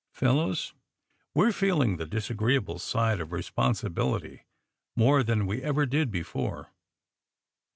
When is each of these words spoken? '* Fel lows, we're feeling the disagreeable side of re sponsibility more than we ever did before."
'* 0.09 0.11
Fel 0.13 0.33
lows, 0.33 0.73
we're 1.35 1.51
feeling 1.51 1.97
the 1.97 2.07
disagreeable 2.07 2.79
side 2.79 3.21
of 3.21 3.31
re 3.31 3.43
sponsibility 3.43 4.45
more 4.95 5.21
than 5.21 5.45
we 5.45 5.61
ever 5.61 5.85
did 5.85 6.09
before." 6.09 6.71